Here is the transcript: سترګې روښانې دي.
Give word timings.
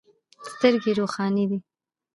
سترګې 0.51 0.91
روښانې 0.99 1.43
دي. 1.49 1.57